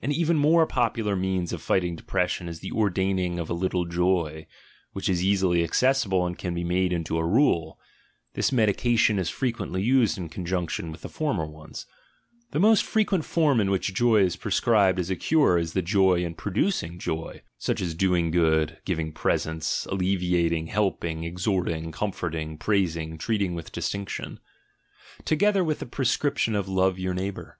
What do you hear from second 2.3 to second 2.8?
is die